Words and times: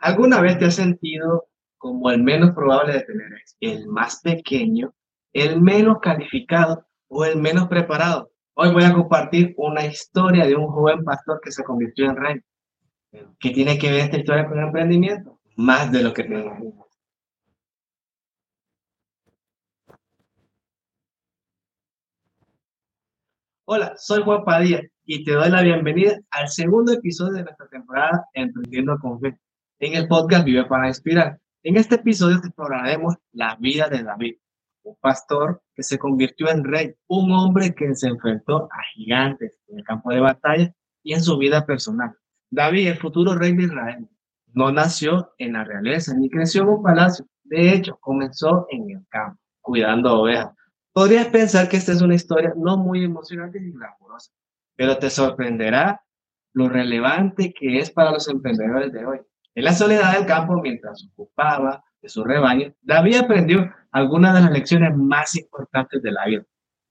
¿Alguna 0.00 0.40
vez 0.40 0.58
te 0.58 0.64
has 0.64 0.76
sentido 0.76 1.48
como 1.76 2.10
el 2.10 2.22
menos 2.22 2.52
probable 2.52 2.94
de 2.94 3.02
tener 3.02 3.32
éxito? 3.34 3.58
El 3.60 3.86
más 3.88 4.20
pequeño, 4.22 4.94
el 5.34 5.60
menos 5.60 5.98
calificado 6.00 6.86
o 7.08 7.26
el 7.26 7.36
menos 7.36 7.68
preparado. 7.68 8.30
Hoy 8.54 8.72
voy 8.72 8.84
a 8.84 8.94
compartir 8.94 9.54
una 9.58 9.84
historia 9.84 10.46
de 10.46 10.56
un 10.56 10.68
joven 10.68 11.04
pastor 11.04 11.40
que 11.42 11.52
se 11.52 11.62
convirtió 11.64 12.06
en 12.06 12.16
rey. 12.16 12.40
¿Qué 13.38 13.50
tiene 13.50 13.78
que 13.78 13.90
ver 13.90 14.00
esta 14.00 14.16
historia 14.16 14.48
con 14.48 14.58
el 14.58 14.66
emprendimiento? 14.66 15.38
Más 15.56 15.92
de 15.92 16.02
lo 16.02 16.14
que 16.14 16.24
te 16.24 16.44
Hola, 23.66 23.94
soy 23.96 24.22
Juan 24.22 24.44
Padilla 24.44 24.80
y 25.04 25.24
te 25.24 25.32
doy 25.32 25.50
la 25.50 25.62
bienvenida 25.62 26.18
al 26.30 26.48
segundo 26.48 26.92
episodio 26.92 27.34
de 27.34 27.44
nuestra 27.44 27.68
temporada 27.68 28.24
Emprendiendo 28.32 28.98
con 28.98 29.20
Fe. 29.20 29.38
En 29.82 29.94
el 29.94 30.08
podcast 30.08 30.44
Vive 30.44 30.66
para 30.66 30.88
Inspirar. 30.88 31.40
En 31.62 31.78
este 31.78 31.94
episodio 31.94 32.36
exploraremos 32.36 33.14
la 33.32 33.56
vida 33.56 33.88
de 33.88 34.02
David, 34.02 34.34
un 34.82 34.94
pastor 35.00 35.62
que 35.74 35.82
se 35.82 35.98
convirtió 35.98 36.50
en 36.50 36.64
rey, 36.64 36.94
un 37.06 37.32
hombre 37.32 37.74
que 37.74 37.94
se 37.94 38.08
enfrentó 38.08 38.64
a 38.64 38.82
gigantes 38.92 39.58
en 39.68 39.78
el 39.78 39.84
campo 39.84 40.10
de 40.10 40.20
batalla 40.20 40.70
y 41.02 41.14
en 41.14 41.22
su 41.22 41.38
vida 41.38 41.64
personal. 41.64 42.14
David, 42.50 42.88
el 42.88 42.98
futuro 42.98 43.34
rey 43.34 43.56
de 43.56 43.62
Israel, 43.62 44.06
no 44.52 44.70
nació 44.70 45.32
en 45.38 45.54
la 45.54 45.64
realeza 45.64 46.12
ni 46.14 46.28
creció 46.28 46.64
en 46.64 46.68
un 46.68 46.82
palacio. 46.82 47.24
De 47.44 47.72
hecho, 47.72 47.96
comenzó 48.00 48.66
en 48.68 48.90
el 48.90 49.06
campo, 49.08 49.40
cuidando 49.62 50.20
ovejas 50.20 50.54
Podrías 50.92 51.28
pensar 51.28 51.70
que 51.70 51.78
esta 51.78 51.92
es 51.92 52.02
una 52.02 52.16
historia 52.16 52.52
no 52.54 52.76
muy 52.76 53.02
emocionante 53.02 53.58
ni 53.58 53.72
glamurosa, 53.72 54.30
pero 54.76 54.98
te 54.98 55.08
sorprenderá 55.08 56.04
lo 56.52 56.68
relevante 56.68 57.54
que 57.54 57.78
es 57.78 57.90
para 57.90 58.10
los 58.10 58.28
emprendedores 58.28 58.92
de 58.92 59.06
hoy. 59.06 59.20
En 59.54 59.64
la 59.64 59.72
soledad 59.72 60.12
del 60.12 60.26
campo, 60.26 60.60
mientras 60.62 61.08
ocupaba 61.12 61.82
de 62.00 62.08
su 62.08 62.22
rebaño, 62.24 62.72
David 62.82 63.16
aprendió 63.16 63.68
algunas 63.90 64.34
de 64.34 64.42
las 64.42 64.52
lecciones 64.52 64.96
más 64.96 65.34
importantes 65.36 66.00
de 66.02 66.12
la 66.12 66.26
vida. 66.26 66.44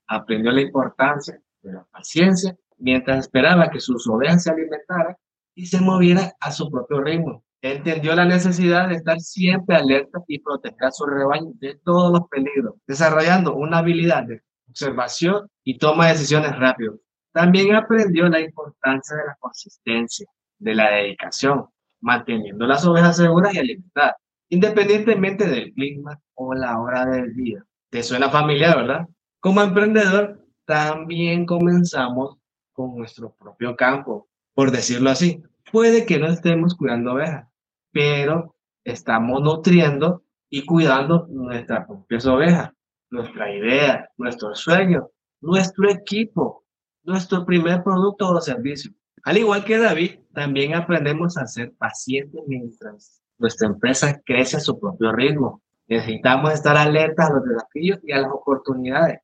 Aprendió 0.06 0.52
la 0.52 0.60
importancia 0.60 1.40
de 1.62 1.72
la 1.72 1.84
paciencia 1.90 2.54
mientras 2.76 3.20
esperaba 3.20 3.70
que 3.70 3.80
sus 3.80 4.06
ovejas 4.08 4.42
se 4.42 4.50
alimentaran 4.50 5.16
y 5.54 5.66
se 5.66 5.80
movieran 5.80 6.30
a 6.40 6.50
su 6.52 6.70
propio 6.70 7.00
ritmo. 7.00 7.44
Entendió 7.62 8.14
la 8.14 8.24
necesidad 8.24 8.88
de 8.88 8.96
estar 8.96 9.20
siempre 9.20 9.76
alerta 9.76 10.20
y 10.26 10.38
proteger 10.38 10.84
a 10.84 10.90
su 10.90 11.04
rebaño 11.04 11.52
de 11.54 11.78
todos 11.84 12.10
los 12.12 12.28
peligros, 12.28 12.74
desarrollando 12.86 13.54
una 13.54 13.78
habilidad 13.78 14.24
de 14.24 14.42
observación 14.68 15.48
y 15.64 15.78
toma 15.78 16.06
de 16.06 16.12
decisiones 16.12 16.58
rápido. 16.58 16.98
También 17.32 17.74
aprendió 17.74 18.28
la 18.28 18.40
importancia 18.40 19.16
de 19.16 19.24
la 19.26 19.36
consistencia, 19.38 20.26
de 20.58 20.74
la 20.74 20.90
dedicación, 20.90 21.66
manteniendo 22.00 22.66
las 22.66 22.84
ovejas 22.86 23.16
seguras 23.16 23.54
y 23.54 23.58
alimentadas, 23.58 24.14
independientemente 24.48 25.46
del 25.46 25.72
clima 25.72 26.18
o 26.34 26.54
la 26.54 26.80
hora 26.80 27.06
del 27.06 27.34
día. 27.34 27.64
¿Te 27.90 28.02
suena 28.02 28.30
familiar, 28.30 28.76
verdad? 28.76 29.08
Como 29.40 29.62
emprendedor, 29.62 30.44
también 30.64 31.46
comenzamos 31.46 32.36
con 32.72 32.96
nuestro 32.96 33.34
propio 33.34 33.76
campo, 33.76 34.28
por 34.54 34.70
decirlo 34.70 35.10
así. 35.10 35.42
Puede 35.72 36.06
que 36.06 36.18
no 36.18 36.26
estemos 36.26 36.74
cuidando 36.74 37.14
ovejas, 37.14 37.48
pero 37.92 38.54
estamos 38.84 39.42
nutriendo 39.42 40.22
y 40.48 40.64
cuidando 40.64 41.26
nuestras 41.30 41.86
propias 41.86 42.26
ovejas, 42.26 42.72
nuestra 43.10 43.54
idea, 43.54 44.08
nuestro 44.16 44.54
sueño, 44.54 45.08
nuestro 45.40 45.90
equipo, 45.90 46.64
nuestro 47.02 47.44
primer 47.44 47.82
producto 47.82 48.30
o 48.30 48.40
servicio. 48.40 48.92
Al 49.24 49.38
igual 49.38 49.64
que 49.64 49.78
David, 49.78 50.20
también 50.32 50.74
aprendemos 50.74 51.36
a 51.36 51.46
ser 51.46 51.72
pacientes 51.74 52.40
mientras 52.46 53.20
nuestra 53.38 53.68
empresa 53.68 54.20
crece 54.24 54.56
a 54.56 54.60
su 54.60 54.78
propio 54.78 55.12
ritmo. 55.12 55.62
Necesitamos 55.88 56.52
estar 56.52 56.76
alertas 56.76 57.30
a 57.30 57.34
los 57.34 57.44
desafíos 57.44 57.98
y 58.02 58.12
a 58.12 58.18
las 58.18 58.30
oportunidades, 58.32 59.20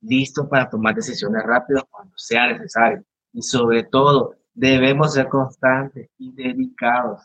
listos 0.00 0.46
para 0.48 0.68
tomar 0.68 0.94
decisiones 0.94 1.42
rápidas 1.44 1.84
cuando 1.90 2.12
sea 2.16 2.52
necesario. 2.52 3.04
Y 3.32 3.42
sobre 3.42 3.84
todo, 3.84 4.36
debemos 4.54 5.14
ser 5.14 5.28
constantes 5.28 6.10
y 6.18 6.32
dedicados 6.32 7.22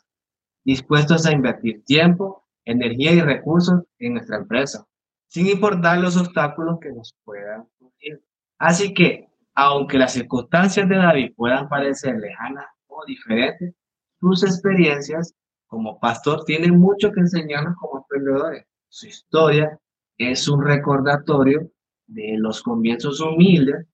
dispuestos 0.66 1.26
a 1.26 1.32
invertir 1.32 1.86
tiempo, 1.86 2.44
energía 2.66 3.12
y 3.12 3.22
recursos 3.22 3.84
en 4.00 4.14
nuestra 4.14 4.38
empresa, 4.38 4.86
sin 5.28 5.48
importar 5.48 6.00
los 6.00 6.18
obstáculos 6.18 6.80
que 6.82 6.92
nos 6.92 7.16
puedan 7.24 7.68
surgir. 7.78 8.22
Así 8.58 8.94
que, 8.94 9.30
aunque 9.56 9.98
las 9.98 10.14
circunstancias 10.14 10.88
de 10.88 10.98
David 10.98 11.34
puedan 11.36 11.70
parecer 11.70 12.18
lejanas 12.18 12.66
o 12.88 13.04
diferentes, 13.06 13.74
sus 14.20 14.44
experiencias 14.44 15.34
como 15.66 16.00
pastor 16.00 16.44
tienen 16.46 16.78
mucho 16.78 17.12
que 17.12 17.22
enseñarnos 17.22 17.76
como 17.80 18.00
emprendedores. 18.00 18.66
Su 18.90 19.08
historia 19.08 19.80
es 20.18 20.48
un 20.48 20.64
recordatorio 20.64 21.72
de 22.08 22.36
los 22.38 22.62
comienzos 22.62 23.20
humildes 23.22 23.88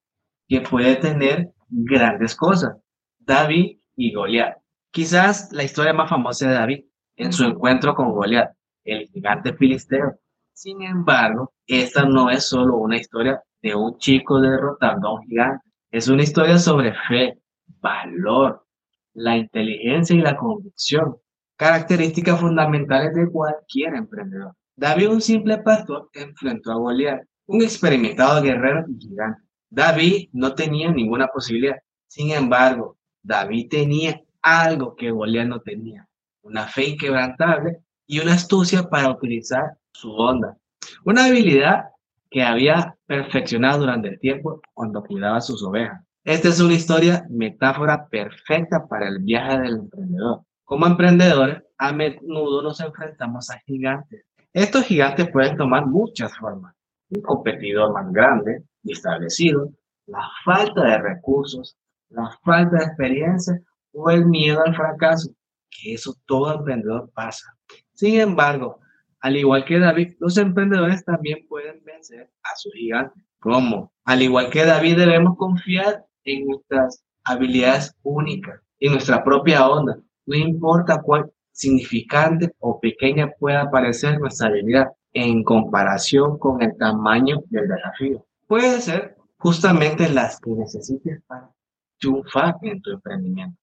que 0.47 0.61
puede 0.61 0.95
tener 0.95 1.53
grandes 1.69 2.35
cosas. 2.35 2.75
David 3.19 3.77
y 3.95 4.13
Goliat. 4.13 4.57
Quizás 4.91 5.51
la 5.53 5.63
historia 5.63 5.93
más 5.93 6.09
famosa 6.09 6.49
de 6.49 6.55
David 6.55 6.85
en 7.15 7.31
su 7.31 7.45
encuentro 7.45 7.95
con 7.95 8.11
Goliat, 8.11 8.51
el 8.83 9.07
gigante 9.07 9.53
filisteo. 9.53 10.19
Sin 10.53 10.81
embargo, 10.81 11.53
esta 11.67 12.03
no 12.05 12.29
es 12.29 12.45
solo 12.45 12.77
una 12.77 12.97
historia 12.97 13.41
de 13.61 13.75
un 13.75 13.97
chico 13.97 14.39
derrotando 14.39 15.07
a 15.07 15.13
un 15.15 15.27
gigante. 15.27 15.65
Es 15.91 16.07
una 16.07 16.23
historia 16.23 16.57
sobre 16.57 16.93
fe, 17.07 17.37
valor, 17.79 18.65
la 19.13 19.37
inteligencia 19.37 20.15
y 20.15 20.21
la 20.21 20.37
convicción, 20.37 21.17
características 21.57 22.39
fundamentales 22.39 23.13
de 23.13 23.29
cualquier 23.29 23.95
emprendedor. 23.95 24.55
David, 24.75 25.09
un 25.09 25.21
simple 25.21 25.57
pastor, 25.59 26.09
enfrentó 26.13 26.71
a 26.71 26.75
Goliat, 26.75 27.21
un 27.47 27.61
experimentado 27.61 28.41
guerrero 28.41 28.85
gigante. 28.97 29.41
David 29.69 30.29
no 30.33 30.55
tenía 30.55 30.91
ninguna 30.91 31.27
posibilidad. 31.27 31.77
Sin 32.07 32.31
embargo, 32.31 32.97
David 33.21 33.69
tenía 33.69 34.21
algo 34.41 34.95
que 34.95 35.11
Goliat 35.11 35.47
no 35.47 35.59
tenía, 35.61 36.07
una 36.41 36.67
fe 36.67 36.89
inquebrantable 36.89 37.79
y 38.07 38.19
una 38.19 38.33
astucia 38.33 38.89
para 38.89 39.11
utilizar 39.11 39.77
su 39.93 40.11
onda, 40.11 40.57
una 41.05 41.25
habilidad 41.25 41.85
que 42.31 42.41
había 42.41 42.95
perfeccionado 43.05 43.81
durante 43.81 44.07
el 44.07 44.19
tiempo 44.19 44.61
cuando 44.73 45.03
cuidaba 45.03 45.41
sus 45.41 45.61
ovejas. 45.63 46.01
Esta 46.23 46.47
es 46.47 46.61
una 46.61 46.73
historia, 46.73 47.25
metáfora 47.29 48.07
perfecta 48.07 48.87
para 48.87 49.09
el 49.09 49.19
viaje 49.19 49.59
del 49.59 49.75
emprendedor. 49.75 50.41
Como 50.63 50.87
emprendedores, 50.87 51.61
a 51.77 51.91
menudo 51.91 52.61
nos 52.61 52.79
enfrentamos 52.79 53.49
a 53.49 53.59
gigantes. 53.59 54.23
Estos 54.53 54.85
gigantes 54.85 55.29
pueden 55.29 55.57
tomar 55.57 55.85
muchas 55.85 56.35
formas. 56.37 56.73
Un 57.09 57.21
competidor 57.21 57.91
más 57.91 58.09
grande 58.13 58.63
y 58.83 58.93
establecido, 58.93 59.69
la 60.05 60.25
falta 60.45 60.83
de 60.83 60.97
recursos, 60.99 61.75
la 62.09 62.29
falta 62.43 62.77
de 62.77 62.85
experiencia 62.85 63.61
o 63.93 64.09
el 64.09 64.25
miedo 64.25 64.63
al 64.65 64.75
fracaso, 64.75 65.31
que 65.69 65.95
eso 65.95 66.15
todo 66.25 66.53
emprendedor 66.53 67.11
pasa. 67.13 67.57
Sin 67.93 68.19
embargo, 68.19 68.79
al 69.21 69.37
igual 69.37 69.65
que 69.65 69.79
David, 69.79 70.15
los 70.19 70.37
emprendedores 70.37 71.05
también 71.05 71.45
pueden 71.47 71.83
vencer 71.85 72.31
a 72.43 72.55
su 72.55 72.69
gigante. 72.71 73.19
¿Cómo? 73.39 73.93
Al 74.03 74.21
igual 74.23 74.49
que 74.49 74.65
David, 74.65 74.97
debemos 74.97 75.37
confiar 75.37 76.05
en 76.23 76.47
nuestras 76.47 77.03
habilidades 77.23 77.95
únicas, 78.01 78.59
en 78.79 78.93
nuestra 78.93 79.23
propia 79.23 79.67
onda. 79.67 79.97
No 80.25 80.35
importa 80.35 81.01
cuál 81.01 81.31
significante 81.51 82.51
o 82.59 82.79
pequeña 82.79 83.31
pueda 83.39 83.69
parecer 83.69 84.19
nuestra 84.19 84.47
habilidad 84.47 84.87
en 85.13 85.43
comparación 85.43 86.39
con 86.39 86.61
el 86.61 86.75
tamaño 86.77 87.43
del 87.49 87.67
desafío. 87.67 88.25
Puede 88.47 88.81
ser 88.81 89.17
justamente 89.37 90.09
las 90.09 90.39
que 90.39 90.51
necesites 90.51 91.21
para 91.27 91.51
triunfar 91.99 92.55
en 92.63 92.81
tu 92.81 92.91
emprendimiento. 92.91 93.57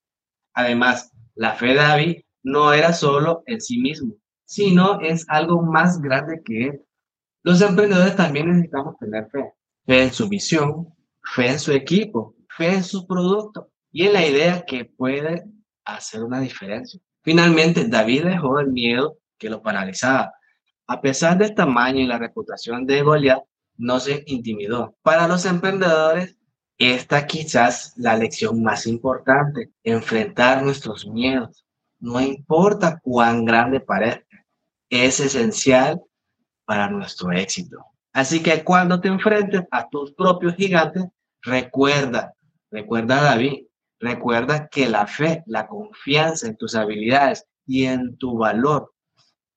Además, 0.54 1.12
la 1.34 1.54
fe 1.54 1.68
de 1.68 1.74
David 1.74 2.16
no 2.42 2.72
era 2.72 2.92
solo 2.92 3.42
en 3.46 3.60
sí 3.60 3.78
mismo, 3.78 4.14
sino 4.48 4.98
es 5.00 5.26
algo 5.28 5.60
más 5.60 6.00
grande 6.00 6.40
que 6.42 6.68
él. 6.68 6.82
Los 7.42 7.60
emprendedores 7.60 8.16
también 8.16 8.48
necesitamos 8.48 8.96
tener 8.98 9.28
fe. 9.30 9.52
Fe 9.84 10.04
en 10.04 10.12
su 10.12 10.26
visión, 10.26 10.88
fe 11.22 11.50
en 11.50 11.58
su 11.58 11.72
equipo, 11.72 12.34
fe 12.56 12.76
en 12.76 12.82
su 12.82 13.06
producto 13.06 13.70
y 13.92 14.06
en 14.06 14.14
la 14.14 14.26
idea 14.26 14.64
que 14.64 14.86
puede 14.86 15.44
hacer 15.84 16.24
una 16.24 16.40
diferencia. 16.40 16.98
Finalmente, 17.22 17.86
David 17.88 18.24
dejó 18.24 18.58
el 18.58 18.68
miedo 18.68 19.18
que 19.36 19.50
lo 19.50 19.62
paralizaba. 19.62 20.32
A 20.86 21.02
pesar 21.02 21.36
del 21.36 21.54
tamaño 21.54 22.00
y 22.00 22.06
la 22.06 22.18
reputación 22.18 22.86
de 22.86 23.02
Goliat, 23.02 23.42
no 23.76 24.00
se 24.00 24.24
intimidó. 24.26 24.96
Para 25.02 25.28
los 25.28 25.44
emprendedores, 25.44 26.38
esta 26.78 27.26
quizás 27.26 27.92
la 27.96 28.16
lección 28.16 28.62
más 28.62 28.86
importante, 28.86 29.72
enfrentar 29.82 30.62
nuestros 30.62 31.06
miedos. 31.06 31.66
No 32.00 32.20
importa 32.20 33.00
cuán 33.02 33.44
grande 33.44 33.80
parezca, 33.80 34.27
es 34.90 35.20
esencial 35.20 36.00
para 36.64 36.88
nuestro 36.90 37.32
éxito. 37.32 37.84
Así 38.12 38.42
que 38.42 38.64
cuando 38.64 39.00
te 39.00 39.08
enfrentes 39.08 39.62
a 39.70 39.88
tus 39.88 40.12
propios 40.12 40.54
gigantes, 40.54 41.04
recuerda, 41.42 42.34
recuerda 42.70 43.22
David, 43.22 43.66
recuerda 44.00 44.68
que 44.68 44.88
la 44.88 45.06
fe, 45.06 45.42
la 45.46 45.66
confianza 45.66 46.46
en 46.46 46.56
tus 46.56 46.74
habilidades 46.74 47.46
y 47.66 47.84
en 47.84 48.16
tu 48.16 48.36
valor 48.36 48.92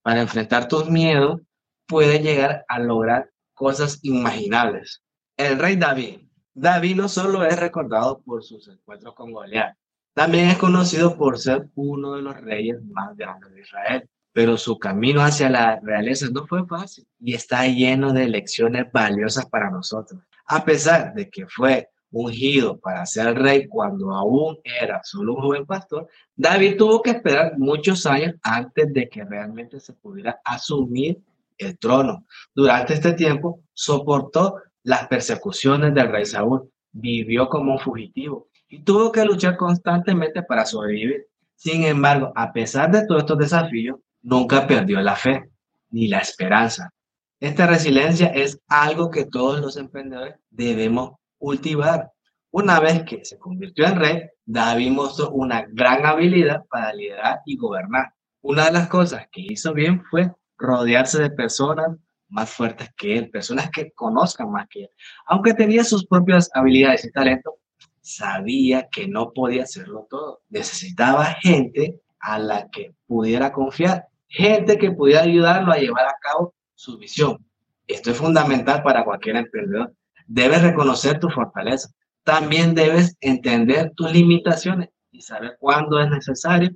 para 0.01 0.21
enfrentar 0.21 0.67
tus 0.67 0.89
miedos, 0.89 1.41
puedes 1.87 2.21
llegar 2.21 2.65
a 2.67 2.79
lograr 2.79 3.29
cosas 3.53 3.99
imaginables. 4.03 5.03
El 5.37 5.59
rey 5.59 5.75
David. 5.75 6.19
David 6.53 6.95
no 6.97 7.07
solo 7.07 7.45
es 7.45 7.57
recordado 7.57 8.21
por 8.21 8.43
sus 8.43 8.67
encuentros 8.67 9.15
con 9.15 9.31
Goliat, 9.31 9.75
también 10.13 10.49
es 10.49 10.57
conocido 10.57 11.17
por 11.17 11.39
ser 11.39 11.69
uno 11.75 12.15
de 12.15 12.21
los 12.21 12.35
reyes 12.41 12.83
más 12.83 13.15
grandes 13.15 13.53
de 13.53 13.61
Israel. 13.61 14.09
Pero 14.33 14.57
su 14.57 14.79
camino 14.79 15.21
hacia 15.21 15.49
la 15.49 15.79
realeza 15.81 16.27
no 16.31 16.47
fue 16.47 16.65
fácil 16.65 17.05
y 17.19 17.33
está 17.33 17.67
lleno 17.67 18.13
de 18.13 18.27
lecciones 18.27 18.85
valiosas 18.91 19.45
para 19.47 19.69
nosotros. 19.69 20.21
A 20.45 20.63
pesar 20.63 21.13
de 21.13 21.29
que 21.29 21.47
fue 21.47 21.89
ungido 22.11 22.79
para 22.79 23.05
ser 23.05 23.37
rey 23.37 23.67
cuando 23.67 24.11
aún 24.11 24.57
era 24.63 25.01
solo 25.03 25.35
un 25.35 25.41
joven 25.41 25.65
pastor, 25.65 26.07
David 26.35 26.77
tuvo 26.77 27.01
que 27.01 27.11
esperar 27.11 27.57
muchos 27.57 28.05
años 28.05 28.35
antes 28.43 28.93
de 28.93 29.09
que 29.09 29.23
realmente 29.23 29.79
se 29.79 29.93
pudiera 29.93 30.39
asumir 30.43 31.21
el 31.57 31.77
trono. 31.77 32.25
Durante 32.53 32.93
este 32.93 33.13
tiempo 33.13 33.61
soportó 33.73 34.57
las 34.83 35.07
persecuciones 35.07 35.93
del 35.93 36.11
rey 36.11 36.25
Saúl, 36.25 36.69
vivió 36.91 37.47
como 37.47 37.73
un 37.73 37.79
fugitivo 37.79 38.49
y 38.67 38.83
tuvo 38.83 39.11
que 39.11 39.23
luchar 39.23 39.57
constantemente 39.57 40.43
para 40.43 40.65
sobrevivir. 40.65 41.27
Sin 41.55 41.83
embargo, 41.83 42.31
a 42.35 42.51
pesar 42.51 42.89
de 42.91 43.05
todos 43.05 43.21
estos 43.21 43.37
desafíos, 43.37 43.99
nunca 44.21 44.67
perdió 44.67 45.01
la 45.01 45.15
fe 45.15 45.49
ni 45.89 46.07
la 46.07 46.19
esperanza. 46.19 46.91
Esta 47.39 47.67
resiliencia 47.67 48.27
es 48.27 48.59
algo 48.67 49.09
que 49.09 49.25
todos 49.25 49.59
los 49.59 49.75
emprendedores 49.77 50.35
debemos 50.49 51.13
cultivar. 51.37 52.11
Una 52.51 52.79
vez 52.79 53.03
que 53.03 53.25
se 53.25 53.39
convirtió 53.39 53.85
en 53.87 53.95
rey, 53.95 54.21
David 54.45 54.91
mostró 54.91 55.31
una 55.31 55.65
gran 55.71 56.05
habilidad 56.05 56.63
para 56.69 56.93
liderar 56.93 57.39
y 57.45 57.57
gobernar. 57.57 58.13
Una 58.41 58.65
de 58.65 58.73
las 58.73 58.87
cosas 58.87 59.27
que 59.31 59.41
hizo 59.41 59.73
bien 59.73 60.03
fue 60.09 60.31
rodearse 60.57 61.21
de 61.21 61.31
personas 61.31 61.87
más 62.29 62.49
fuertes 62.49 62.89
que 62.95 63.17
él, 63.17 63.29
personas 63.29 63.69
que 63.71 63.91
conozcan 63.91 64.51
más 64.51 64.67
que 64.69 64.83
él. 64.83 64.89
Aunque 65.25 65.53
tenía 65.53 65.83
sus 65.83 66.05
propias 66.05 66.49
habilidades 66.53 67.05
y 67.05 67.11
talentos, 67.11 67.55
sabía 68.01 68.87
que 68.89 69.07
no 69.07 69.31
podía 69.31 69.63
hacerlo 69.63 70.07
todo. 70.09 70.41
Necesitaba 70.49 71.25
gente 71.41 72.01
a 72.19 72.39
la 72.39 72.69
que 72.69 72.93
pudiera 73.07 73.51
confiar, 73.51 74.07
gente 74.31 74.77
que 74.77 74.91
pudiera 74.91 75.23
ayudarlo 75.23 75.71
a 75.71 75.77
llevar 75.77 76.07
a 76.07 76.15
cabo 76.21 76.55
su 76.73 76.97
visión. 76.97 77.37
Esto 77.85 78.11
es 78.11 78.17
fundamental 78.17 78.81
para 78.81 79.03
cualquier 79.03 79.35
emprendedor. 79.35 79.93
Debes 80.25 80.61
reconocer 80.61 81.19
tu 81.19 81.29
fortaleza. 81.29 81.89
También 82.23 82.73
debes 82.73 83.17
entender 83.19 83.91
tus 83.95 84.11
limitaciones 84.13 84.89
y 85.11 85.21
saber 85.21 85.57
cuándo 85.59 85.99
es 85.99 86.09
necesario 86.09 86.71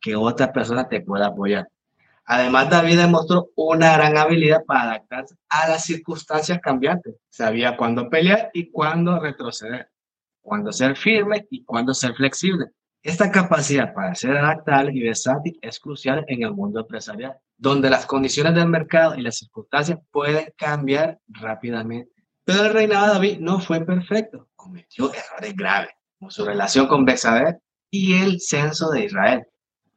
que 0.00 0.14
otra 0.16 0.52
persona 0.52 0.88
te 0.88 1.00
pueda 1.00 1.28
apoyar. 1.28 1.66
Además, 2.26 2.68
David 2.68 2.98
demostró 2.98 3.48
una 3.56 3.94
gran 3.96 4.18
habilidad 4.18 4.62
para 4.66 4.82
adaptarse 4.82 5.34
a 5.48 5.68
las 5.70 5.84
circunstancias 5.84 6.60
cambiantes. 6.60 7.14
Sabía 7.30 7.74
cuándo 7.78 8.10
pelear 8.10 8.50
y 8.52 8.70
cuándo 8.70 9.18
retroceder, 9.18 9.88
cuándo 10.42 10.70
ser 10.70 10.94
firme 10.94 11.46
y 11.50 11.64
cuándo 11.64 11.94
ser 11.94 12.14
flexible. 12.14 12.66
Esta 13.02 13.30
capacidad 13.30 13.94
para 13.94 14.14
ser 14.14 14.36
adaptable 14.36 14.92
y 14.92 15.02
versátil 15.02 15.58
es 15.62 15.78
crucial 15.78 16.24
en 16.28 16.42
el 16.42 16.52
mundo 16.52 16.80
empresarial, 16.80 17.36
donde 17.56 17.90
las 17.90 18.06
condiciones 18.06 18.54
del 18.54 18.68
mercado 18.68 19.14
y 19.14 19.22
las 19.22 19.36
circunstancias 19.36 19.98
pueden 20.10 20.52
cambiar 20.56 21.18
rápidamente. 21.28 22.12
Pero 22.44 22.64
el 22.64 22.72
reinado 22.72 23.06
de 23.06 23.12
David 23.12 23.38
no 23.40 23.60
fue 23.60 23.84
perfecto, 23.84 24.48
cometió 24.56 25.12
errores 25.12 25.54
graves, 25.54 25.90
como 26.18 26.30
su 26.30 26.44
relación 26.44 26.88
con 26.88 27.04
Bexaber 27.04 27.60
y 27.90 28.20
el 28.20 28.40
censo 28.40 28.90
de 28.90 29.04
Israel. 29.04 29.46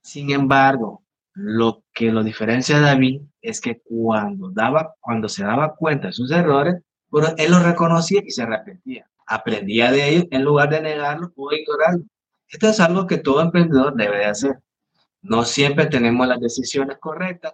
Sin 0.03 0.31
embargo, 0.31 1.03
lo 1.33 1.83
que 1.93 2.11
lo 2.11 2.23
diferencia 2.23 2.75
de 2.77 2.83
David 2.83 3.21
es 3.41 3.61
que 3.61 3.81
cuando, 3.83 4.51
daba, 4.51 4.95
cuando 4.99 5.27
se 5.29 5.43
daba 5.43 5.75
cuenta 5.75 6.07
de 6.07 6.13
sus 6.13 6.29
errores, 6.31 6.75
él 7.37 7.51
los 7.51 7.63
reconocía 7.63 8.21
y 8.25 8.31
se 8.31 8.43
arrepentía. 8.43 9.09
Aprendía 9.25 9.91
de 9.91 10.09
ellos 10.09 10.25
en 10.31 10.43
lugar 10.43 10.69
de 10.69 10.81
negarlo 10.81 11.31
o 11.35 11.51
ignorarlo. 11.51 12.03
Esto 12.51 12.67
es 12.67 12.79
algo 12.81 13.07
que 13.07 13.17
todo 13.17 13.41
emprendedor 13.41 13.95
debe 13.95 14.17
de 14.19 14.25
hacer. 14.25 14.59
No 15.21 15.45
siempre 15.45 15.85
tenemos 15.85 16.27
las 16.27 16.39
decisiones 16.41 16.97
correctas, 16.99 17.53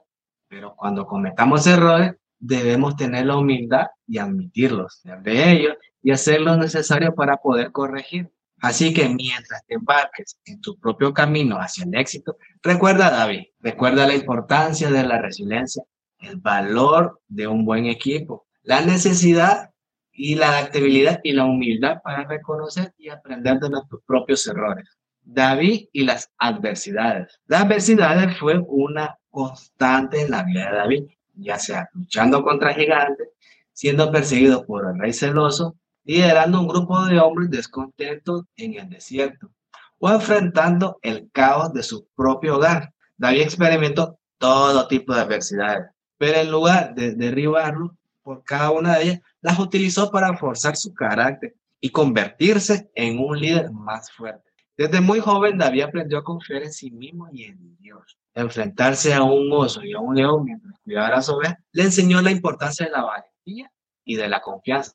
pero 0.49 0.75
cuando 0.75 1.05
cometamos 1.05 1.67
errores, 1.67 2.15
debemos 2.39 2.95
tener 2.95 3.27
la 3.27 3.37
humildad 3.37 3.87
y 4.07 4.17
admitirlos 4.17 5.01
de 5.03 5.51
ellos 5.51 5.75
y 6.01 6.11
hacer 6.11 6.41
lo 6.41 6.57
necesario 6.57 7.13
para 7.13 7.37
poder 7.37 7.71
corregir. 7.71 8.31
Así 8.59 8.91
que 8.91 9.07
mientras 9.07 9.63
te 9.67 9.75
embarques 9.75 10.39
en 10.45 10.59
tu 10.61 10.79
propio 10.79 11.13
camino 11.13 11.57
hacia 11.57 11.83
el 11.83 11.93
éxito, 11.95 12.37
recuerda, 12.63 13.11
David, 13.11 13.43
recuerda 13.59 14.07
la 14.07 14.15
importancia 14.15 14.89
de 14.89 15.03
la 15.03 15.21
resiliencia, 15.21 15.83
el 16.17 16.37
valor 16.37 17.21
de 17.27 17.45
un 17.45 17.65
buen 17.65 17.85
equipo, 17.85 18.47
la 18.63 18.81
necesidad 18.81 19.69
y 20.17 20.35
la 20.35 20.49
adaptabilidad 20.49 21.21
y 21.23 21.31
la 21.31 21.45
humildad 21.45 22.01
para 22.03 22.25
reconocer 22.25 22.93
y 22.97 23.07
aprender 23.07 23.59
de 23.59 23.69
nuestros 23.69 24.01
propios 24.05 24.45
errores. 24.47 24.89
David 25.21 25.87
y 25.93 26.03
las 26.03 26.31
adversidades. 26.37 27.39
Las 27.47 27.63
adversidades 27.63 28.37
fue 28.37 28.59
una 28.67 29.17
constante 29.29 30.23
en 30.23 30.31
la 30.31 30.43
vida 30.43 30.69
de 30.69 30.75
David 30.75 31.03
ya 31.37 31.59
sea 31.59 31.89
luchando 31.93 32.43
contra 32.43 32.73
gigantes, 32.73 33.29
siendo 33.71 34.11
perseguido 34.11 34.65
por 34.65 34.89
el 34.89 34.99
rey 34.99 35.13
celoso, 35.13 35.77
liderando 36.03 36.59
un 36.59 36.67
grupo 36.67 37.05
de 37.05 37.19
hombres 37.19 37.49
descontentos 37.49 38.43
en 38.55 38.75
el 38.75 38.89
desierto, 38.89 39.51
o 39.99 40.09
enfrentando 40.09 40.97
el 41.01 41.29
caos 41.31 41.73
de 41.73 41.83
su 41.83 42.07
propio 42.15 42.55
hogar. 42.55 42.93
David 43.17 43.41
experimentó 43.41 44.19
todo 44.37 44.87
tipo 44.87 45.13
de 45.13 45.21
adversidades, 45.21 45.89
pero 46.17 46.39
en 46.39 46.51
lugar 46.51 46.95
de 46.95 47.13
derribarlo 47.15 47.95
por 48.27 48.43
cada 48.43 48.71
una 48.71 48.97
de 48.97 49.03
ellas, 49.03 49.21
las 49.39 49.57
utilizó 49.57 50.11
para 50.11 50.35
forzar 50.35 50.75
su 50.75 50.93
carácter 50.93 51.55
y 51.79 51.91
convertirse 51.91 52.91
en 52.93 53.19
un 53.19 53.39
líder 53.39 53.71
más 53.71 54.11
fuerte. 54.11 54.51
Desde 54.75 54.99
muy 54.99 55.21
joven, 55.21 55.57
David 55.57 55.83
aprendió 55.83 56.17
a 56.17 56.25
confiar 56.25 56.63
en 56.63 56.73
sí 56.73 56.91
mismo 56.91 57.29
y 57.31 57.45
en 57.45 57.77
Dios 57.77 58.19
enfrentarse 58.33 59.13
a 59.13 59.23
un 59.23 59.49
oso 59.53 59.81
y 59.81 59.93
a 59.93 59.99
un 59.99 60.13
león 60.13 60.43
mientras 60.43 60.77
cuidaba 60.83 61.11
las 61.11 61.29
ovejas, 61.29 61.55
le 61.71 61.83
enseñó 61.83 62.21
la 62.21 62.31
importancia 62.31 62.85
de 62.85 62.91
la 62.91 63.03
valentía 63.03 63.71
y 64.03 64.17
de 64.17 64.27
la 64.27 64.41
confianza. 64.41 64.91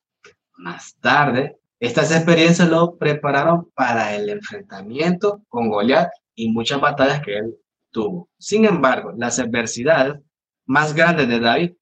Más 0.59 0.95
tarde, 1.01 1.57
estas 1.81 2.15
experiencias 2.15 2.69
lo 2.69 2.99
prepararon 2.99 3.71
para 3.75 4.15
el 4.15 4.29
enfrentamiento 4.29 5.43
con 5.49 5.71
Goliat 5.71 6.11
y 6.35 6.53
muchas 6.53 6.83
batallas 6.83 7.23
que 7.23 7.39
él 7.39 7.57
tuvo. 7.91 8.29
Sin 8.39 8.67
embargo, 8.67 9.15
las 9.17 9.39
adversidades 9.39 10.21
más 10.67 10.93
grandes 10.93 11.29
de 11.29 11.41
David 11.41 11.73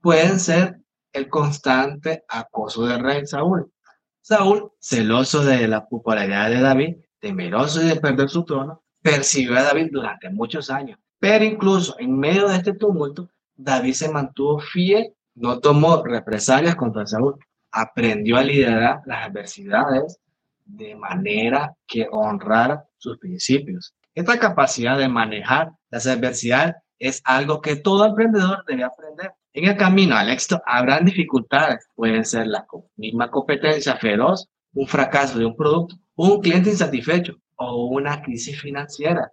pueden 0.00 0.38
ser 0.38 0.81
el 1.12 1.28
constante 1.28 2.24
acoso 2.28 2.86
del 2.86 3.00
rey 3.02 3.26
Saúl. 3.26 3.70
Saúl, 4.20 4.72
celoso 4.78 5.44
de 5.44 5.66
la 5.68 5.86
popularidad 5.86 6.48
de 6.50 6.60
David, 6.60 6.96
temeroso 7.18 7.80
de 7.80 7.96
perder 7.96 8.28
su 8.28 8.44
trono, 8.44 8.82
persiguió 9.02 9.56
a 9.58 9.62
David 9.62 9.88
durante 9.90 10.30
muchos 10.30 10.70
años. 10.70 10.98
Pero 11.18 11.44
incluso 11.44 11.96
en 11.98 12.18
medio 12.18 12.48
de 12.48 12.56
este 12.56 12.74
tumulto, 12.74 13.28
David 13.54 13.94
se 13.94 14.10
mantuvo 14.10 14.58
fiel, 14.58 15.12
no 15.34 15.60
tomó 15.60 16.02
represalias 16.04 16.76
contra 16.76 17.06
Saúl, 17.06 17.36
aprendió 17.70 18.36
a 18.36 18.42
liderar 18.42 19.02
las 19.06 19.28
adversidades 19.28 20.18
de 20.64 20.94
manera 20.94 21.74
que 21.86 22.06
honrara 22.10 22.84
sus 22.96 23.18
principios. 23.18 23.94
Esta 24.14 24.38
capacidad 24.38 24.98
de 24.98 25.08
manejar 25.08 25.72
las 25.90 26.06
adversidades 26.06 26.74
es 27.02 27.20
algo 27.24 27.60
que 27.60 27.74
todo 27.74 28.06
emprendedor 28.06 28.64
debe 28.66 28.84
aprender. 28.84 29.32
En 29.52 29.64
el 29.64 29.76
camino 29.76 30.16
al 30.16 30.30
éxito 30.30 30.62
habrán 30.64 31.04
dificultades, 31.04 31.88
pueden 31.96 32.24
ser 32.24 32.46
la 32.46 32.64
misma 32.96 33.28
competencia 33.28 33.96
feroz, 33.96 34.48
un 34.72 34.86
fracaso 34.86 35.36
de 35.38 35.44
un 35.44 35.56
producto, 35.56 35.96
un 36.14 36.40
cliente 36.40 36.70
insatisfecho, 36.70 37.34
o 37.56 37.86
una 37.86 38.22
crisis 38.22 38.60
financiera. 38.60 39.32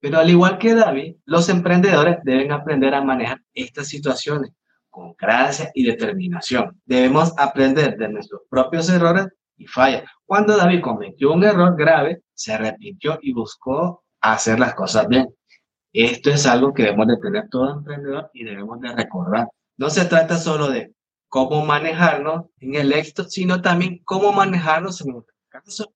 Pero 0.00 0.18
al 0.18 0.28
igual 0.28 0.58
que 0.58 0.74
David, 0.74 1.16
los 1.24 1.48
emprendedores 1.48 2.18
deben 2.24 2.50
aprender 2.50 2.94
a 2.94 3.02
manejar 3.02 3.40
estas 3.54 3.88
situaciones 3.88 4.50
con 4.90 5.14
gracia 5.16 5.70
y 5.72 5.84
determinación. 5.84 6.80
Debemos 6.84 7.32
aprender 7.38 7.96
de 7.96 8.08
nuestros 8.08 8.42
propios 8.50 8.88
errores 8.90 9.28
y 9.56 9.66
fallas. 9.66 10.02
Cuando 10.26 10.56
David 10.56 10.80
cometió 10.80 11.32
un 11.32 11.44
error 11.44 11.76
grave, 11.76 12.22
se 12.34 12.52
arrepintió 12.52 13.20
y 13.22 13.32
buscó 13.32 14.02
hacer 14.20 14.58
las 14.58 14.74
cosas 14.74 15.06
bien. 15.08 15.28
Esto 15.94 16.30
es 16.30 16.44
algo 16.44 16.74
que 16.74 16.82
debemos 16.82 17.06
de 17.06 17.16
tener 17.16 17.48
todo 17.48 17.72
emprendedor 17.72 18.30
y 18.34 18.44
debemos 18.44 18.80
de 18.80 18.92
recordar. 18.92 19.48
No 19.76 19.88
se 19.90 20.04
trata 20.04 20.36
solo 20.36 20.68
de 20.68 20.92
cómo 21.28 21.64
manejarnos 21.64 22.46
en 22.58 22.74
el 22.74 22.92
éxito, 22.92 23.24
sino 23.24 23.62
también 23.62 24.02
cómo 24.04 24.32
manejarnos 24.32 25.00
en 25.00 25.14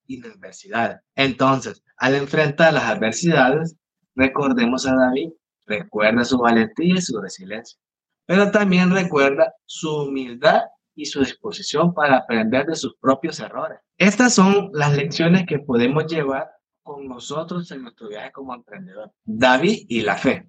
y 0.06 0.20
la 0.20 0.28
adversidad. 0.28 1.00
Entonces, 1.16 1.82
al 1.96 2.14
enfrentar 2.14 2.72
las 2.72 2.84
adversidades, 2.84 3.74
recordemos 4.14 4.86
a 4.86 4.94
David, 4.94 5.30
recuerda 5.66 6.24
su 6.24 6.38
valentía 6.38 6.94
y 6.94 7.00
su 7.00 7.20
resiliencia, 7.20 7.78
pero 8.26 8.50
también 8.50 8.90
recuerda 8.90 9.52
su 9.66 10.04
humildad 10.04 10.62
y 10.94 11.06
su 11.06 11.20
disposición 11.20 11.92
para 11.92 12.18
aprender 12.18 12.66
de 12.66 12.76
sus 12.76 12.96
propios 12.96 13.40
errores. 13.40 13.78
Estas 13.96 14.34
son 14.34 14.70
las 14.72 14.94
lecciones 14.94 15.44
que 15.46 15.58
podemos 15.58 16.06
llevar 16.06 16.50
con 16.88 17.07
nosotros 17.07 17.71
en 17.71 17.83
nuestro 17.83 18.09
viaje 18.09 18.33
como 18.33 18.54
emprendedor. 18.54 19.12
David 19.23 19.85
y 19.88 20.00
la 20.00 20.16
fe. 20.16 20.49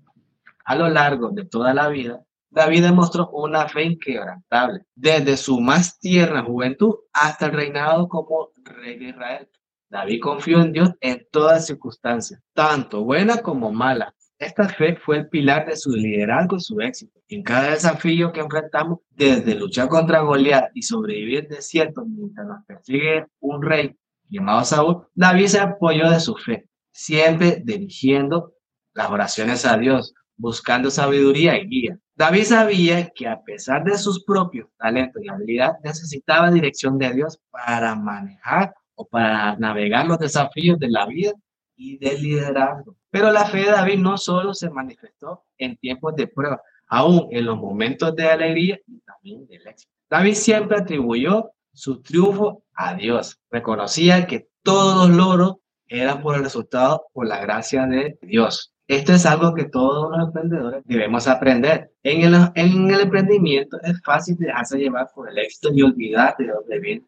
A 0.63 0.73
lo 0.73 0.87
largo 0.87 1.31
de 1.31 1.43
toda 1.43 1.73
la 1.73 1.89
vida, 1.89 2.23
David 2.49 2.83
demostró 2.83 3.29
una 3.31 3.67
fe 3.67 3.83
inquebrantable, 3.83 4.85
desde 4.95 5.35
su 5.35 5.59
más 5.59 5.99
tierna 5.99 6.41
juventud 6.41 6.95
hasta 7.11 7.47
el 7.47 7.51
reinado 7.51 8.07
como 8.07 8.51
rey 8.63 8.97
de 8.97 9.09
Israel. 9.09 9.49
David 9.89 10.21
confió 10.21 10.61
en 10.61 10.71
Dios 10.71 10.91
en 11.01 11.27
todas 11.29 11.67
circunstancias, 11.67 12.39
tanto 12.53 13.03
buena 13.03 13.41
como 13.41 13.73
mala. 13.73 14.15
Esta 14.37 14.69
fe 14.69 14.95
fue 14.95 15.17
el 15.17 15.27
pilar 15.27 15.65
de 15.65 15.75
su 15.75 15.91
liderazgo 15.91 16.55
y 16.55 16.61
su 16.61 16.79
éxito. 16.79 17.19
En 17.27 17.43
cada 17.43 17.71
desafío 17.71 18.31
que 18.31 18.39
enfrentamos, 18.39 18.99
desde 19.09 19.55
luchar 19.55 19.89
contra 19.89 20.21
Goliat 20.21 20.71
y 20.73 20.83
sobrevivir 20.83 21.49
desiertos 21.49 22.07
mientras 22.07 22.47
nos 22.47 22.65
persigue 22.65 23.25
un 23.41 23.61
rey 23.61 23.97
llamado 24.29 24.63
Saúl, 24.63 25.07
David 25.13 25.47
se 25.47 25.59
apoyó 25.59 26.09
de 26.09 26.19
su 26.19 26.35
fe, 26.35 26.67
siempre 26.91 27.61
dirigiendo 27.63 28.53
las 28.93 29.09
oraciones 29.09 29.65
a 29.65 29.77
Dios, 29.77 30.13
buscando 30.37 30.89
sabiduría 30.89 31.57
y 31.57 31.67
guía. 31.67 31.99
David 32.15 32.43
sabía 32.43 33.09
que 33.09 33.27
a 33.27 33.41
pesar 33.41 33.83
de 33.83 33.97
sus 33.97 34.23
propios 34.23 34.67
talentos 34.77 35.21
y 35.23 35.29
habilidad, 35.29 35.73
necesitaba 35.83 36.51
dirección 36.51 36.97
de 36.97 37.13
Dios 37.13 37.39
para 37.49 37.95
manejar 37.95 38.73
o 38.95 39.07
para 39.07 39.55
navegar 39.55 40.05
los 40.05 40.19
desafíos 40.19 40.77
de 40.79 40.89
la 40.89 41.05
vida 41.05 41.31
y 41.77 41.97
del 41.97 42.21
liderazgo. 42.21 42.97
Pero 43.09 43.31
la 43.31 43.45
fe 43.45 43.59
de 43.59 43.71
David 43.71 43.99
no 43.99 44.17
solo 44.17 44.53
se 44.53 44.69
manifestó 44.69 45.45
en 45.57 45.77
tiempos 45.77 46.15
de 46.15 46.27
prueba, 46.27 46.61
aún 46.87 47.27
en 47.31 47.45
los 47.45 47.57
momentos 47.57 48.15
de 48.15 48.29
alegría 48.29 48.77
y 48.85 48.99
también 48.99 49.47
del 49.47 49.65
éxito. 49.65 49.91
David 50.09 50.33
siempre 50.33 50.77
atribuyó 50.77 51.51
su 51.71 52.01
triunfo 52.01 52.63
a 52.79 52.95
Dios. 52.95 53.37
Reconocía 53.51 54.25
que 54.25 54.47
todos 54.63 55.09
los 55.09 55.17
logros 55.17 55.55
eran 55.87 56.21
por 56.21 56.35
el 56.35 56.43
resultado, 56.43 57.05
por 57.13 57.27
la 57.27 57.41
gracia 57.41 57.85
de 57.85 58.17
Dios. 58.21 58.73
Esto 58.87 59.13
es 59.13 59.25
algo 59.25 59.53
que 59.53 59.65
todos 59.65 60.09
los 60.09 60.27
emprendedores 60.27 60.83
debemos 60.85 61.27
aprender. 61.27 61.91
En 62.03 62.21
el, 62.21 62.35
en 62.55 62.89
el 62.89 63.01
emprendimiento 63.01 63.77
es 63.83 64.01
fácil 64.03 64.37
dejarse 64.37 64.77
llevar 64.77 65.09
por 65.13 65.29
el 65.29 65.37
éxito 65.37 65.71
y 65.73 65.81
olvidar 65.81 66.35
de 66.39 66.47
dónde 66.47 66.79
viene. 66.79 67.05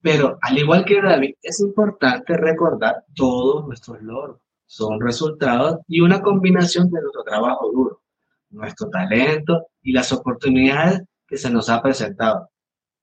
Pero 0.00 0.38
al 0.40 0.56
igual 0.56 0.84
que 0.84 1.02
David, 1.02 1.34
es 1.42 1.60
importante 1.60 2.36
recordar 2.36 3.04
todos 3.14 3.66
nuestros 3.66 4.00
logros. 4.00 4.38
Son 4.66 5.00
resultados 5.00 5.80
y 5.88 6.00
una 6.00 6.22
combinación 6.22 6.88
de 6.88 7.00
nuestro 7.00 7.24
trabajo 7.24 7.70
duro, 7.70 8.00
nuestro 8.50 8.88
talento 8.88 9.66
y 9.82 9.92
las 9.92 10.12
oportunidades 10.12 11.02
que 11.26 11.36
se 11.36 11.50
nos 11.50 11.68
ha 11.68 11.82
presentado. 11.82 12.48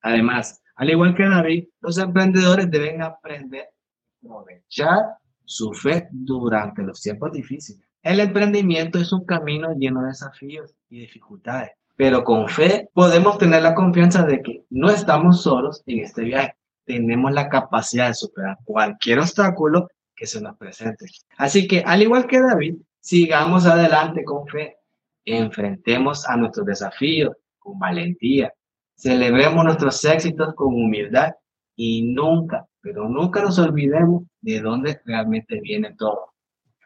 Además, 0.02 0.62
al 0.80 0.90
igual 0.90 1.14
que 1.14 1.28
David, 1.28 1.66
los 1.82 1.98
emprendedores 1.98 2.72
deben 2.72 3.02
aprender 3.02 3.64
a 3.64 4.26
aprovechar 4.26 5.18
su 5.44 5.74
fe 5.74 6.08
durante 6.10 6.84
los 6.84 7.02
tiempos 7.02 7.34
difíciles. 7.34 7.86
El 8.02 8.22
emprendimiento 8.22 8.98
es 8.98 9.12
un 9.12 9.26
camino 9.26 9.74
lleno 9.74 10.04
de 10.04 10.08
desafíos 10.08 10.74
y 10.90 11.02
dificultades, 11.02 11.72
pero 11.98 12.24
con 12.24 12.48
fe 12.48 12.88
podemos 12.94 13.38
tener 13.38 13.62
la 13.62 13.76
confianza 13.76 14.24
de 14.24 14.42
que 14.42 14.64
no 14.70 14.90
estamos 14.90 15.42
solos 15.44 15.84
en 15.86 16.00
este 16.00 16.24
viaje. 16.24 16.56
Tenemos 16.86 17.34
la 17.34 17.50
capacidad 17.50 18.08
de 18.08 18.14
superar 18.14 18.58
cualquier 18.64 19.20
obstáculo 19.20 19.90
que 20.16 20.28
se 20.28 20.40
nos 20.40 20.56
presente. 20.56 21.08
Así 21.36 21.68
que, 21.68 21.84
al 21.86 22.04
igual 22.04 22.26
que 22.26 22.40
David, 22.40 22.78
sigamos 23.02 23.66
adelante 23.66 24.24
con 24.24 24.48
fe, 24.48 24.78
enfrentemos 25.26 26.26
a 26.26 26.38
nuestros 26.38 26.66
desafíos 26.66 27.36
con 27.58 27.78
valentía 27.78 28.54
Celebremos 29.00 29.64
nuestros 29.64 30.04
éxitos 30.04 30.54
con 30.56 30.74
humildad 30.74 31.32
y 31.78 32.02
nunca, 32.02 32.68
pero 32.82 33.08
nunca 33.08 33.42
nos 33.42 33.58
olvidemos 33.58 34.24
de 34.42 34.60
dónde 34.60 35.00
realmente 35.06 35.62
viene 35.62 35.96
todo. 35.98 36.34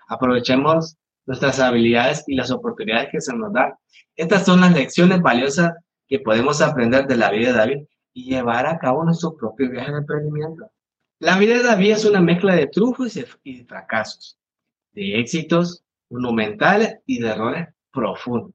Aprovechemos 0.08 0.96
nuestras 1.26 1.60
habilidades 1.60 2.24
y 2.28 2.36
las 2.36 2.52
oportunidades 2.52 3.10
que 3.12 3.20
se 3.20 3.36
nos 3.36 3.52
dan. 3.52 3.74
Estas 4.16 4.46
son 4.46 4.62
las 4.62 4.76
lecciones 4.76 5.24
valiosas 5.24 5.72
que 6.08 6.20
podemos 6.20 6.62
aprender 6.62 7.08
de 7.08 7.18
la 7.18 7.32
vida 7.32 7.48
de 7.48 7.58
David 7.58 7.84
y 8.14 8.26
llevar 8.26 8.68
a 8.68 8.78
cabo 8.78 9.04
nuestro 9.04 9.36
propio 9.36 9.72
viaje 9.72 9.92
de 9.92 9.98
emprendimiento. 9.98 10.70
La 11.18 11.40
vida 11.40 11.56
de 11.58 11.64
David 11.64 11.94
es 11.94 12.06
una 12.06 12.22
mezcla 12.22 12.56
de 12.56 12.68
triunfos 12.68 13.18
y 13.44 13.64
fracasos, 13.64 14.38
de 14.92 15.20
éxitos 15.20 15.84
monumentales 16.12 17.00
y 17.08 17.20
de 17.20 17.30
errores 17.30 17.70
profundos. 17.92 18.54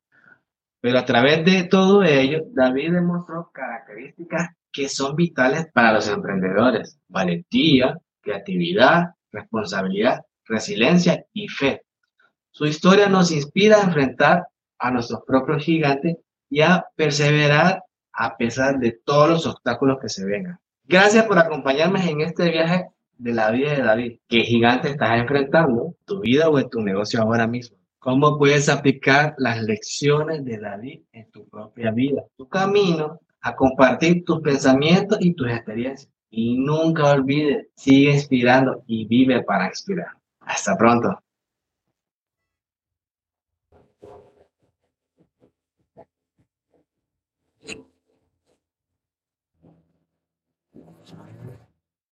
Pero 0.80 0.98
a 0.98 1.04
través 1.04 1.44
de 1.44 1.64
todo 1.64 2.02
ello, 2.02 2.42
David 2.52 2.92
demostró 2.92 3.50
características 3.52 4.50
que 4.72 4.88
son 4.88 5.16
vitales 5.16 5.66
para 5.72 5.92
los 5.92 6.08
emprendedores. 6.08 6.98
Valentía, 7.08 7.98
creatividad, 8.20 9.14
responsabilidad, 9.32 10.20
resiliencia 10.44 11.24
y 11.32 11.48
fe. 11.48 11.82
Su 12.50 12.66
historia 12.66 13.08
nos 13.08 13.32
inspira 13.32 13.78
a 13.78 13.84
enfrentar 13.84 14.44
a 14.78 14.90
nuestros 14.90 15.22
propios 15.26 15.64
gigantes 15.64 16.16
y 16.48 16.60
a 16.60 16.84
perseverar 16.96 17.82
a 18.12 18.36
pesar 18.36 18.78
de 18.78 18.98
todos 19.04 19.28
los 19.28 19.46
obstáculos 19.46 19.98
que 20.00 20.08
se 20.08 20.24
vengan. 20.24 20.58
Gracias 20.84 21.24
por 21.26 21.38
acompañarme 21.38 22.08
en 22.08 22.20
este 22.20 22.50
viaje 22.50 22.86
de 23.18 23.32
la 23.32 23.50
vida 23.50 23.72
de 23.72 23.82
David. 23.82 24.20
¿Qué 24.28 24.40
gigante 24.40 24.90
estás 24.90 25.20
enfrentando? 25.20 25.94
¿Tu 26.04 26.20
vida 26.20 26.48
o 26.48 26.68
tu 26.68 26.80
negocio 26.80 27.20
ahora 27.20 27.46
mismo? 27.46 27.76
¿Cómo 28.08 28.38
puedes 28.38 28.70
aplicar 28.70 29.34
las 29.36 29.62
lecciones 29.62 30.42
de 30.42 30.56
David 30.56 31.00
en 31.12 31.30
tu 31.30 31.46
propia 31.46 31.90
vida? 31.90 32.22
Tu 32.38 32.48
camino 32.48 33.20
a 33.42 33.54
compartir 33.54 34.24
tus 34.24 34.40
pensamientos 34.40 35.18
y 35.20 35.34
tus 35.34 35.50
experiencias. 35.50 36.10
Y 36.30 36.56
nunca 36.56 37.12
olvides, 37.12 37.66
sigue 37.76 38.14
inspirando 38.14 38.82
y 38.86 39.06
vive 39.06 39.42
para 39.42 39.66
inspirar. 39.66 40.12
Hasta 40.40 40.74
pronto. 40.78 41.22